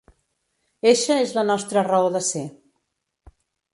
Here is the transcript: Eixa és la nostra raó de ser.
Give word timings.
Eixa 0.93 1.17
és 1.25 1.33
la 1.39 1.45
nostra 1.51 1.85
raó 1.91 2.11
de 2.17 2.23
ser. 2.31 2.45